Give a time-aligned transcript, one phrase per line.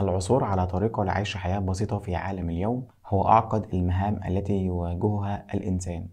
[0.00, 6.08] العثور على طريقة لعيش حياة بسيطة في عالم اليوم هو أعقد المهام التي يواجهها الإنسان.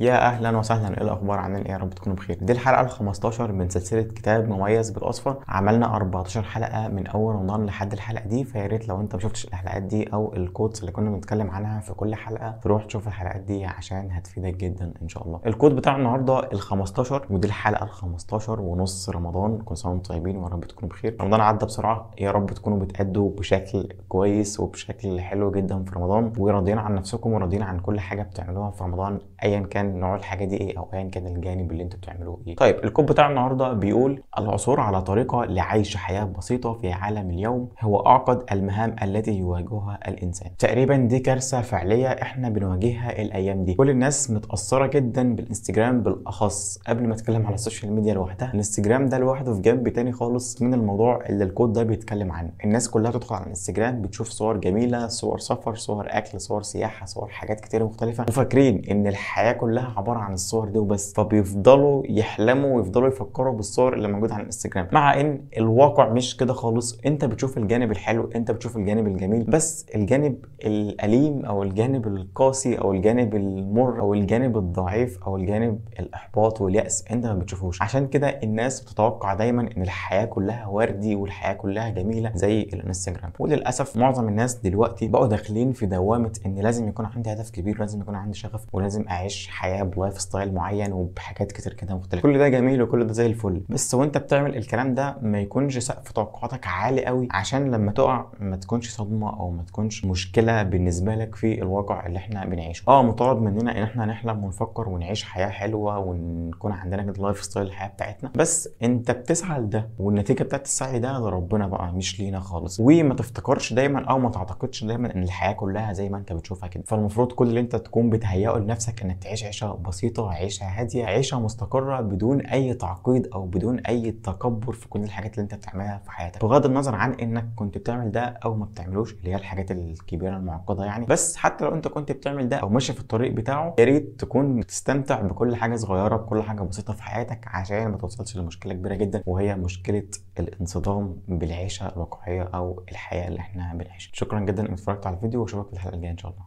[0.00, 2.38] يا أهلا وسهلا إيه الأخبار؟ عاملين إيه يا رب تكونوا بخير.
[2.42, 5.36] دي الحلقة ال 15 من سلسلة كتاب مميز بالأصفر.
[5.48, 9.44] عملنا 14 حلقة من أول رمضان لحد الحلقة دي فيا ريت لو أنت ما شفتش
[9.44, 13.40] الحلقات دي أو ال quotes اللي كنا بنتكلم عنها في كل حلقة تروح تشوف الحلقات
[13.40, 15.40] دي عشان هتفيدك جدا إن شاء الله.
[15.46, 19.58] ال quote بتاع النهارده ال 15 ودي الحلقة ال 15 ونص رمضان.
[19.58, 21.16] كل سنة وأنتم طيبين ويا رب تكونوا بخير.
[21.20, 26.32] رمضان عدى بسرعة يا رب تكونوا بتأدوا بشكل كويس وبشكل حلو جدا في رمضان.
[26.38, 29.18] وراضيين عن نفسكم وراضيين عن كل حاجة بتعملوها في رمضان.
[29.44, 32.56] ايا كان نوع الحاجة دي إيه أو ايا كان الجانب اللي أنتوا بتعملوه إيه.
[32.56, 37.68] طيب ال quote بتاع النهارده بيقول العثور على طريقة لعيش حياة بسيطة في عالم اليوم
[37.80, 40.50] هو أعقد المهام التي يواجهها الإنسان.
[40.58, 43.74] تقريبا دي كارثة فعلية إحنا بنواجهها الأيام دي.
[43.74, 46.78] كل الناس متأثرة جدا بالإنستجرام بالأخص.
[46.86, 50.62] قبل ما أتكلم على ال social media لوحدها الإنستجرام ده لوحده في جنب تاني خالص
[50.62, 52.50] من الموضوع اللي ال quote ده بيتكلم عنه.
[52.64, 57.28] الناس كلها تدخل على الإنستجرام بتشوف صور جميلة صور سفر صور أكل صور سياحة صور
[57.28, 58.24] حاجات كتير مختلفة.
[58.28, 61.12] وفاكرين إن الحياة كلها عبارة عن الصور دي وبس.
[61.14, 64.88] فبيفضلوا يحلموا ويفضلوا يفكروا بالصور اللي موجودة على الإنستجرام.
[64.92, 67.00] مع إن الواقع مش كده خالص.
[67.06, 72.92] أنت بتشوف الجانب الحلو أنت بتشوف الجانب الجميل بس الجانب الأليم أو الجانب القاسي أو
[72.92, 78.80] الجانب المر أو الجانب الضعيف أو الجانب الإحباط واليأس أنت ما بتشوفوش عشان كده الناس
[78.80, 83.32] بتتوقع دايما إن الحياة كلها وردي والحياة كلها جميلة زي الإنستجرام.
[83.38, 88.00] وللأسف معظم الناس دلوقتي بقوا داخلين في دوامة إن لازم يكون عندي هدف كبير لازم
[88.00, 92.22] يكون عندي شغف ولازم اعيش حياة ب lifestyle معين وبحاجات كتير كده مختلفة.
[92.22, 93.62] كل ده جميل وكل ده زي الفل.
[93.68, 98.56] بس وانت بتعمل الكلام ده ما يكونش سقف توقعاتك عالي قوي عشان لما تقع ما
[98.56, 102.84] تكونش صدمة أو ما تكونش مشكلة بالنسبة لك في الواقع اللي إحنا بنعيشه.
[102.88, 107.88] آه مطالب مننا إن إحنا نحلم ونفكر ونعيش حياة حلوة ونكون عندنا كده lifestyle الحياة
[107.88, 108.30] بتاعتنا.
[108.34, 112.80] بس انت بتسعى لده والنتيجة بتاعت السعي ده لربنا بقى مش لينا خالص.
[112.80, 116.82] وما تفتكرش دايما أو ما تعتقدش دايما إن الحياة كلها زي ما أنت بتشوفها كده.
[116.86, 122.00] فالمفروض كل اللي أنت تكون بتهيئه لنفسك إنك تعيش عيشة بسيطة عيشة هادية عيشة مستقرة
[122.00, 126.42] بدون أي تعقيد أو بدون أي تكبر في كل الحاجات اللي أنت بتعملها في حياتك.
[126.44, 130.84] بغض النظر عن إنك كنت بتعمل ده أو ما بتعملوش اللي هي الحاجات الكبيرة المعقدة
[130.84, 131.06] يعني.
[131.06, 134.60] بس حتى لو أنت كنت بتعمل ده أو ماشي في الطريق بتاعه يا ريت تكون
[134.60, 139.22] بتستمتع بكل حاجة صغيرة بكل حاجة بسيطة في حياتك عشان ما توصلش لمشكلة كبيرة جدا
[139.26, 140.04] وهي مشكلة
[140.38, 144.10] الانصدام بالعيشة الواقعية أو الحياة اللي إحنا بنعيشها.
[144.14, 146.42] شكرا جدا إنك اتفرجت على الفيديو وأشوفك في الحلقة الجاية إن شاء الله.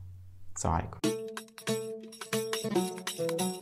[0.55, 1.24] السلام عليكم.
[2.73, 3.54] Thank you.